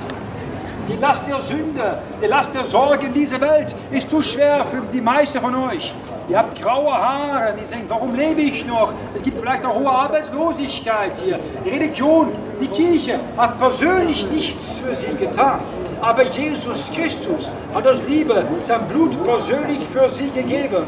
Die 0.88 0.96
Last 0.96 1.26
der 1.26 1.38
Sünde, 1.38 1.98
die 2.22 2.26
Last 2.26 2.54
der 2.54 2.64
Sorge 2.64 3.06
in 3.06 3.12
dieser 3.12 3.40
Welt 3.40 3.76
ist 3.90 4.08
zu 4.08 4.22
schwer 4.22 4.64
für 4.64 4.80
die 4.92 5.02
meisten 5.02 5.38
von 5.38 5.54
euch. 5.54 5.92
Ihr 6.30 6.38
habt 6.38 6.60
graue 6.60 6.92
Haare, 6.92 7.54
die 7.54 7.66
denken, 7.66 7.86
warum 7.88 8.14
lebe 8.14 8.40
ich 8.40 8.66
noch? 8.66 8.92
Es 9.14 9.22
gibt 9.22 9.38
vielleicht 9.38 9.64
auch 9.64 9.74
hohe 9.74 9.90
Arbeitslosigkeit 9.90 11.12
hier. 11.22 11.38
Die 11.64 11.70
Religion, 11.70 12.28
die 12.60 12.68
Kirche 12.68 13.18
hat 13.36 13.58
persönlich 13.58 14.30
nichts 14.30 14.78
für 14.78 14.94
sie 14.94 15.14
getan. 15.18 15.60
Aber 16.00 16.22
Jesus 16.22 16.90
Christus 16.94 17.50
hat 17.74 17.86
aus 17.86 18.02
Liebe 18.06 18.44
sein 18.60 18.86
Blut 18.88 19.12
persönlich 19.24 19.80
für 19.92 20.08
sie 20.08 20.30
gegeben. 20.30 20.86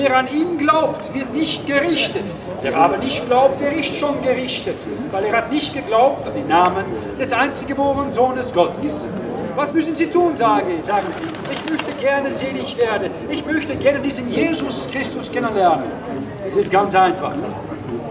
Wer 0.00 0.16
an 0.16 0.28
ihn 0.28 0.58
glaubt, 0.58 1.12
wird 1.12 1.34
nicht 1.34 1.66
gerichtet. 1.66 2.32
Wer 2.62 2.76
aber 2.76 2.98
nicht 2.98 3.26
glaubt, 3.26 3.60
der 3.60 3.72
ist 3.72 3.96
schon 3.96 4.22
gerichtet, 4.22 4.76
weil 5.10 5.24
er 5.24 5.38
hat 5.38 5.50
nicht 5.50 5.74
geglaubt 5.74 6.24
an 6.24 6.34
den 6.34 6.46
Namen 6.46 6.84
des 7.18 7.32
einziggeborenen 7.32 8.14
Sohnes 8.14 8.54
Gottes. 8.54 9.08
Was 9.56 9.74
müssen 9.74 9.96
Sie 9.96 10.06
tun, 10.06 10.36
sage, 10.36 10.80
sagen 10.82 11.08
Sie. 11.16 11.52
Ich 11.52 11.68
möchte 11.68 11.92
gerne 12.00 12.30
selig 12.30 12.78
werden. 12.78 13.10
Ich 13.28 13.44
möchte 13.44 13.74
gerne 13.74 13.98
diesen 13.98 14.30
Jesus 14.30 14.86
Christus 14.88 15.32
kennenlernen. 15.32 15.90
Es 16.48 16.56
ist 16.56 16.70
ganz 16.70 16.94
einfach. 16.94 17.32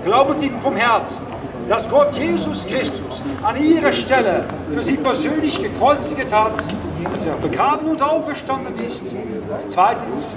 Glauben 0.03 0.37
Sie 0.37 0.51
vom 0.61 0.75
Herzen, 0.75 1.25
dass 1.69 1.87
Gott 1.87 2.11
Jesus 2.17 2.67
Christus 2.67 3.23
an 3.41 3.55
Ihrer 3.55 3.93
Stelle 3.93 4.43
für 4.73 4.83
Sie 4.83 4.97
persönlich 4.97 5.63
gekreuzigt 5.63 6.33
hat, 6.33 6.57
dass 7.13 7.25
er 7.25 7.35
begraben 7.35 7.87
und 7.87 8.01
auferstanden 8.01 8.77
ist. 8.83 9.03
Und 9.13 9.71
zweitens, 9.71 10.35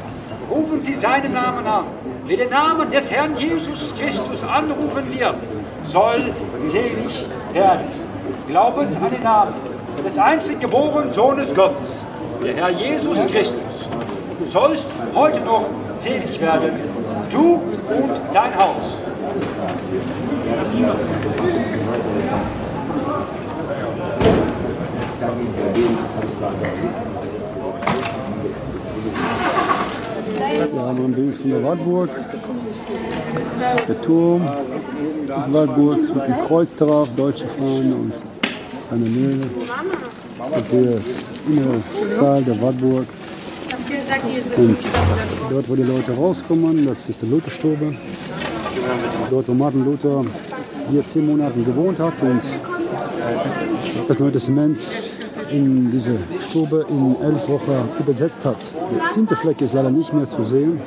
rufen 0.51 0.83
Sie 0.83 0.93
seinen 0.93 1.33
Namen 1.33 1.67
an. 1.67 1.85
Wer 2.25 2.37
den 2.37 2.51
Namen 2.51 2.91
des 2.91 3.11
Herrn 3.11 3.37
Jesus 3.37 3.95
Christus 3.99 4.45
anrufen 4.45 5.05
wird, 5.19 5.37
soll 5.85 6.33
selig 6.65 7.25
werden. 7.53 7.87
Glaubet 8.49 8.89
an 9.03 9.11
den 9.11 9.23
Namen 9.23 9.55
des 10.05 10.19
einzig 10.19 10.61
geborenen 10.61 11.13
Sohnes 11.13 11.55
Gottes, 11.55 12.05
der 12.43 12.55
Herr 12.55 12.71
Jesus 12.71 13.19
Christus. 13.27 13.89
Du 14.39 14.47
sollst 14.47 14.87
heute 15.15 15.41
noch 15.41 15.67
selig 15.97 16.41
werden, 16.41 16.73
du 17.31 17.55
und 17.55 18.21
dein 18.33 18.57
Haus. 18.57 18.97
Hier 30.49 30.81
haben 30.81 30.99
wir 30.99 31.05
ein 31.05 31.13
Bild 31.13 31.37
von 31.37 31.51
der 31.51 31.63
Wartburg. 31.63 32.11
Der 33.89 34.01
Turm 34.01 34.43
des 35.27 35.53
Wartburgs 35.53 36.15
mit 36.15 36.29
dem 36.29 36.39
Kreuz 36.47 36.75
drauf, 36.75 37.09
deutsche 37.15 37.47
Fahne 37.47 37.95
und 37.95 38.13
eine 38.91 39.05
Mühle. 39.05 39.45
Und 40.71 41.03
innere 41.49 42.19
Teil 42.19 42.43
der 42.43 42.63
Wartburg. 42.63 43.07
Und 44.57 44.77
dort, 45.51 45.69
wo 45.69 45.75
die 45.77 45.83
Leute 45.83 46.13
rauskommen, 46.17 46.87
das 46.87 47.09
ist 47.09 47.21
der 47.21 47.29
Lutherstube. 47.29 47.95
Dort, 49.31 49.47
wo 49.49 49.53
Martin 49.53 49.85
Luther 49.85 50.25
hier 50.91 51.07
zehn 51.07 51.27
Monate 51.27 51.61
gewohnt 51.61 51.99
hat 51.99 52.15
und 52.23 52.41
das 54.09 54.19
Neue 54.19 54.33
Testament 54.33 54.81
in 55.51 55.91
diese 55.93 56.17
Stube 56.51 56.85
in 56.89 57.15
elf 57.23 57.49
Wochen 57.49 57.89
übersetzt 58.01 58.45
hat. 58.45 58.57
Der 58.93 59.13
Tintefleck 59.13 59.61
ist 59.61 59.73
leider 59.73 59.91
nicht 59.91 60.13
mehr 60.13 60.29
zu 60.29 60.43
sehen. 60.43 60.81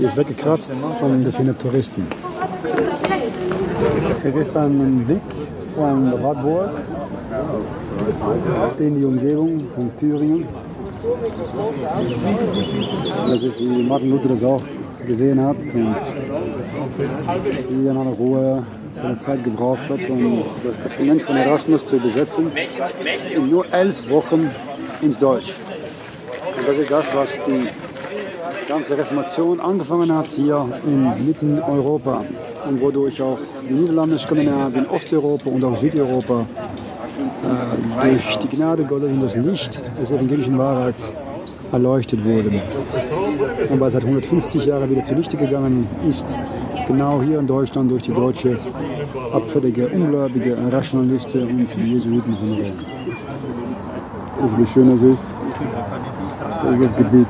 Die 0.00 0.04
ist 0.06 0.16
weggekratzt 0.16 0.74
von 0.98 1.22
den 1.22 1.30
vielen 1.30 1.58
Touristen. 1.58 2.06
Hier 4.22 4.36
ist 4.36 4.56
ein 4.56 5.04
Blick 5.06 5.20
von 5.76 6.10
der 6.10 6.22
Wartburg 6.22 6.70
in 8.78 8.98
die 8.98 9.04
Umgebung 9.04 9.60
von 9.74 9.94
Thüringen. 9.98 10.48
Das 13.28 13.42
ist, 13.42 13.60
wie 13.60 13.82
Martin 13.82 14.10
Luther 14.12 14.28
das 14.30 14.42
auch 14.42 14.62
gesehen 15.06 15.42
hat 15.42 15.56
und 15.56 15.94
wie 17.68 17.86
er 17.86 17.94
nach 17.94 18.18
Ruhe 18.18 18.64
seine 19.02 19.18
Zeit 19.18 19.44
gebraucht 19.44 19.88
hat, 19.88 20.08
um 20.08 20.42
das 20.64 20.78
Testament 20.78 21.22
von 21.22 21.36
Erasmus 21.36 21.84
zu 21.84 21.96
übersetzen, 21.96 22.50
in 23.34 23.50
nur 23.50 23.72
elf 23.72 24.08
Wochen 24.08 24.50
ins 25.00 25.18
Deutsch. 25.18 25.54
Und 26.58 26.68
das 26.68 26.78
ist 26.78 26.90
das, 26.90 27.14
was 27.14 27.40
die 27.42 27.68
ganze 28.68 28.96
Reformation 28.96 29.60
angefangen 29.60 30.14
hat 30.14 30.28
hier 30.28 30.64
in 30.84 31.26
mitten 31.26 31.60
Europa 31.60 32.24
und 32.68 32.80
wodurch 32.80 33.20
auch 33.22 33.38
die 33.68 33.74
Niederlande, 33.74 34.18
Skandinavien, 34.18 34.86
Osteuropa 34.86 35.50
und 35.50 35.64
auch 35.64 35.74
Südeuropa 35.74 36.46
äh, 37.42 38.08
durch 38.10 38.36
die 38.38 38.48
Gnade 38.48 38.84
Gottes 38.84 39.08
und 39.08 39.22
das 39.22 39.36
Licht 39.36 39.80
des 40.00 40.12
evangelischen 40.12 40.56
Wahrheits 40.58 41.14
erleuchtet 41.72 42.24
wurden. 42.24 42.60
Und 43.68 43.80
weil 43.80 43.90
seit 43.90 44.04
150 44.04 44.66
Jahren 44.66 44.90
wieder 44.90 45.04
zunichte 45.04 45.36
gegangen 45.36 45.88
ist, 46.08 46.38
genau 46.90 47.22
hier 47.22 47.38
in 47.38 47.46
Deutschland 47.46 47.90
durch 47.90 48.02
die 48.02 48.12
deutsche 48.12 48.58
abfällige, 49.32 49.88
ungläubige 49.88 50.56
Rationalisten 50.72 51.42
und 51.42 51.68
die 51.76 51.92
Jesuiten 51.92 52.34
Rom. 52.34 52.58
Das 54.40 54.50
ist 54.50 54.58
wie 54.58 54.66
schön 54.66 54.90
das 54.90 55.02
ist. 55.02 55.34
Das 56.62 56.72
ist 56.72 56.82
das 56.82 56.96
Gebiet, 56.96 57.28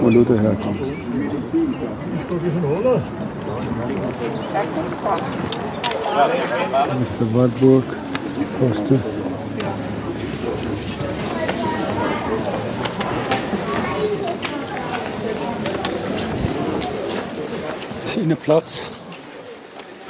wo 0.00 0.08
Luther 0.08 0.38
herkommt. 0.40 0.78
Das 6.88 7.10
ist 7.10 7.20
der 7.20 7.34
Wartburg, 7.34 7.84
Poste. 8.58 9.00
Innenplatz 18.32 18.90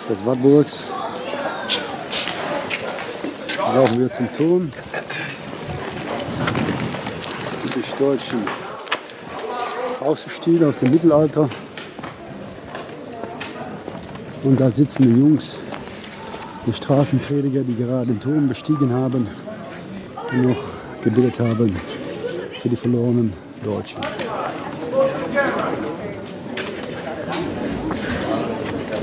des 0.08 0.24
Wartburgs. 0.24 0.84
Dann 3.56 3.74
laufen 3.74 3.98
wir 3.98 4.12
zum 4.12 4.32
Turm. 4.32 4.72
Typisch 7.62 7.90
deutschen 7.98 8.38
Außenstil 10.00 10.64
aus 10.64 10.76
dem 10.76 10.92
Mittelalter. 10.92 11.48
Und 14.44 14.60
da 14.60 14.70
sitzen 14.70 15.02
die 15.02 15.20
Jungs, 15.20 15.58
die 16.64 16.72
Straßenprediger, 16.72 17.64
die 17.64 17.74
gerade 17.74 18.06
den 18.06 18.20
Turm 18.20 18.46
bestiegen 18.46 18.92
haben 18.92 19.26
und 20.30 20.42
noch 20.42 20.62
gebetet 21.02 21.40
haben 21.40 21.76
für 22.60 22.68
die 22.68 22.76
verlorenen 22.76 23.32
Deutschen. 23.64 24.00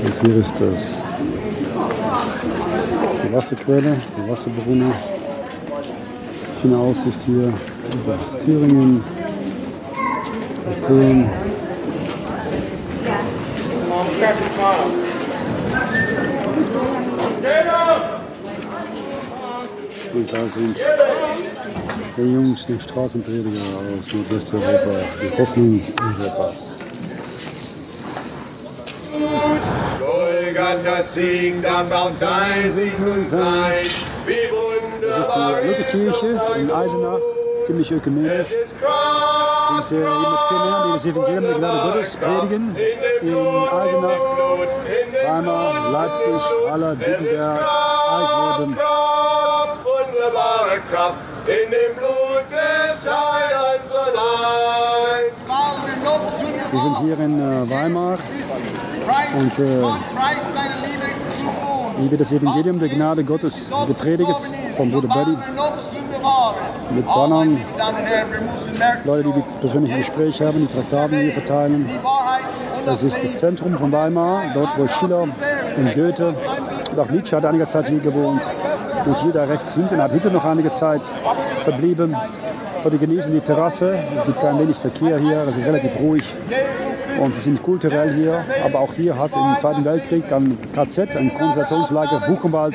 Und 0.02 0.26
hier 0.26 0.36
ist 0.36 0.60
das 0.60 1.02
Wasserquelle, 3.32 3.96
die 4.16 4.30
Wasserbrunne. 4.30 4.92
Schöne 6.60 6.76
Aussicht 6.76 7.20
hier 7.26 7.52
über 7.94 8.18
Thüringen, 8.44 9.04
Turm. 10.86 11.30
Und 20.12 20.32
da 20.32 20.48
sind 20.48 20.82
die 22.16 22.22
Jungs, 22.22 22.66
die 22.66 22.80
Straßenprediger 22.80 23.60
aus 24.00 24.12
Nordwesteuropa, 24.12 25.00
die 25.22 25.38
Hoffnung 25.38 25.82
Europas. 26.18 26.78
Golgatha 30.80 31.02
singt 31.02 31.66
am 31.66 31.88
Baumteil, 31.88 32.72
sing 32.72 32.92
und 33.04 33.28
sein. 33.28 33.86
Wie 34.26 34.34
Das 35.06 35.26
ist 35.26 35.36
wunderbar 35.36 35.60
die 35.62 35.68
Lutherkirche 35.68 36.40
in 36.56 36.70
Eisenach, 36.70 37.18
ziemlich 37.64 37.92
ökumenisch. 37.92 38.48
sind 38.48 39.98
äh, 39.98 40.02
immer 40.02 40.44
zehn 40.48 40.58
Herren, 40.58 40.86
die 40.86 40.92
das 40.92 41.06
Evangelium 41.06 41.44
der 41.44 41.54
Gnade 41.54 41.92
Gottes 41.92 42.16
predigen. 42.16 42.76
In 43.20 43.36
Eisenach, 43.36 44.20
Weimar, 45.26 45.92
Leipzig, 45.92 46.42
Haller, 46.70 46.98
Wittenberg. 46.98 47.60
Kraft, 48.76 49.78
wunderbare 49.84 50.80
Kraft 50.90 51.18
in 51.46 51.70
dem 51.70 51.96
Blut 51.96 52.44
des 52.50 53.10
Heilands 53.10 53.92
allein. 53.94 54.60
Wir 56.72 56.80
sind 56.80 56.98
hier 57.00 57.18
in 57.18 57.40
äh, 57.40 57.68
Weimar 57.68 58.18
und 59.36 59.58
äh, 59.58 59.82
Hier 62.00 62.10
wird 62.10 62.20
das 62.20 62.32
Evangelium 62.32 62.78
der 62.78 62.88
Gnade 62.88 63.22
Gottes 63.24 63.70
gepredigt 63.86 64.52
von 64.76 64.90
Bruder 64.90 65.08
Buddy 65.08 65.36
mit 66.94 67.06
Bannern, 67.06 67.60
Leute, 69.04 69.28
die 69.28 69.32
die 69.32 69.58
persönliche 69.60 69.98
Gespräche 69.98 70.46
haben, 70.46 70.60
die 70.60 70.66
Traktaten 70.66 71.18
hier 71.18 71.32
verteilen. 71.32 71.90
Das 72.86 73.04
ist 73.04 73.22
das 73.22 73.34
Zentrum 73.36 73.76
von 73.76 73.92
Weimar, 73.92 74.44
dort 74.54 74.78
wo 74.78 74.88
Schiller 74.88 75.22
und 75.22 75.94
Goethe 75.94 76.34
und 76.90 76.98
auch 76.98 77.10
Nietzsche 77.10 77.36
hat 77.36 77.44
einige 77.44 77.66
Zeit 77.66 77.88
hier 77.88 78.00
gewohnt. 78.00 78.42
Und 79.04 79.18
hier 79.18 79.32
da 79.32 79.44
rechts 79.44 79.74
hinten 79.74 80.02
hat 80.02 80.12
Hitler 80.12 80.30
noch 80.30 80.44
einige 80.44 80.72
Zeit 80.72 81.02
verblieben. 81.58 82.16
Leute 82.82 82.98
genießen 82.98 83.32
die 83.32 83.40
Terrasse, 83.40 83.98
es 84.16 84.24
gibt 84.24 84.40
kein 84.40 84.58
wenig 84.58 84.76
Verkehr 84.76 85.18
hier, 85.18 85.44
es 85.48 85.56
ist 85.56 85.66
relativ 85.66 85.90
ruhig. 86.00 86.24
Und 87.18 87.34
sie 87.34 87.40
sind 87.40 87.62
kulturell 87.62 88.14
hier, 88.14 88.44
aber 88.64 88.80
auch 88.80 88.94
hier 88.94 89.18
hat 89.18 89.32
im 89.34 89.58
Zweiten 89.58 89.84
Weltkrieg 89.84 90.32
ein 90.32 90.56
KZ, 90.74 91.16
ein 91.16 91.32
Konzentrationslager 91.34 92.20
Buchenwald 92.26 92.74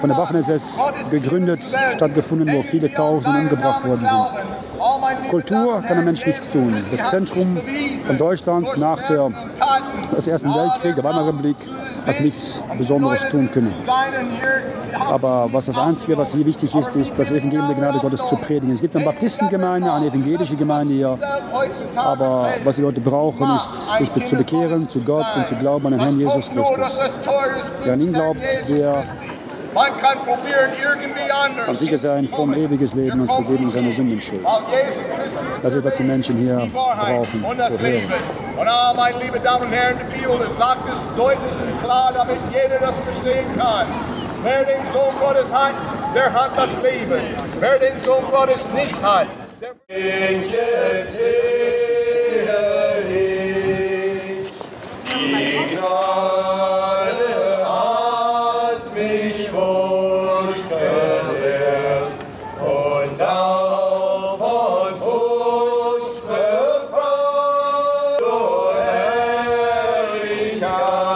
von 0.00 0.08
der 0.08 0.18
Waffen-SS 0.18 0.78
gegründet, 1.10 1.60
stattgefunden, 1.94 2.52
wo 2.52 2.62
viele 2.62 2.92
Tausende 2.92 3.40
umgebracht 3.40 3.86
worden 3.86 4.08
sind. 4.08 5.30
Kultur 5.30 5.82
kann 5.82 5.98
ein 5.98 6.04
Mensch 6.04 6.26
nichts 6.26 6.48
tun. 6.50 6.74
Das 6.90 7.10
Zentrum 7.10 7.58
von 8.04 8.18
Deutschland 8.18 8.76
nach 8.76 9.00
der, 9.06 9.30
des 10.16 10.26
Ersten 10.26 10.52
Weltkrieg, 10.54 10.96
der 10.96 11.04
Weimarer 11.04 11.28
Republik, 11.28 11.56
hat 12.06 12.20
nichts 12.20 12.62
Besonderes 12.76 13.28
tun 13.28 13.48
können. 13.52 13.72
Aber 14.98 15.48
was 15.52 15.66
das 15.66 15.78
Einzige, 15.78 16.16
was 16.18 16.32
hier 16.32 16.44
wichtig 16.44 16.74
ist, 16.74 16.96
ist, 16.96 17.18
das 17.18 17.30
Evangelium 17.30 17.68
der 17.68 17.76
Gnade 17.76 17.98
Gottes 17.98 18.24
zu 18.26 18.36
predigen. 18.36 18.70
Es 18.72 18.80
gibt 18.80 18.94
eine 18.96 19.04
Baptistengemeinde, 19.04 19.92
eine 19.92 20.06
evangelische 20.06 20.56
Gemeinde 20.56 20.94
hier. 20.94 21.18
Aber 21.94 22.48
was 22.64 22.76
die 22.76 22.82
Leute 22.82 23.00
brauchen, 23.00 23.54
ist, 23.56 23.96
sich 23.96 24.12
zu 24.26 24.36
bekehren 24.36 24.88
zu 24.88 25.00
Gott 25.00 25.26
und 25.36 25.46
zu 25.46 25.54
glauben 25.54 25.86
an 25.86 25.92
den 25.92 26.00
Herrn 26.00 26.18
Jesus 26.18 26.50
Christus. 26.50 26.98
Wer 27.84 27.92
an 27.92 28.00
ihn 28.00 28.12
glaubt, 28.12 28.40
der 28.68 29.04
Man 29.74 29.96
kann 29.98 30.18
probieren, 30.18 30.70
irgendwie 30.78 31.30
anders. 31.30 31.66
kann 31.66 31.76
sicher 31.76 31.96
sein 31.96 32.28
vom 32.28 32.52
ewiges 32.52 32.92
Leben 32.92 33.20
und 33.20 33.32
Vergebung 33.32 33.70
seiner 33.70 33.88
Jesus 33.88 34.06
Christus 34.06 34.38
Das 35.62 35.74
ist, 35.74 35.84
was 35.84 35.96
die 35.96 36.02
Menschen 36.02 36.36
hier 36.36 36.68
brauchen 36.72 37.44
und 37.44 37.58
das 37.58 37.76
zu 37.76 37.80
hören. 37.80 37.92
Leben. 37.92 38.12
Und 38.58 38.68
ah, 38.68 38.92
meine 38.94 39.18
lieben 39.18 39.42
Damen 39.42 39.64
und 39.64 39.72
Herren, 39.72 39.96
die 39.98 40.18
Bibel 40.18 40.38
sagt 40.52 40.82
es 40.88 41.16
deutlich 41.16 41.40
und 41.40 41.82
klar, 41.82 42.12
damit 42.14 42.36
jeder 42.52 42.78
das 42.80 42.94
verstehen 43.00 43.46
kann. 43.56 43.86
Wer 44.42 44.64
den 44.64 44.86
Sohn 44.92 45.18
Gottes 45.18 45.54
hat, 45.54 45.74
der 46.14 46.30
hat 46.32 46.50
das 46.56 46.70
Leben. 46.82 47.22
Wer 47.58 47.78
den 47.78 48.02
Sohn 48.02 48.24
Gottes 48.30 48.68
nicht 48.74 49.02
hat, 49.02 49.26
der... 49.60 49.72
Krishna. 70.62 71.11